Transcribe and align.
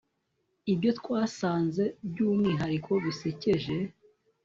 Ibyo 0.73 0.91
twasanze 0.99 1.83
byumwihariko 2.09 2.91
bisekeje 3.03 3.75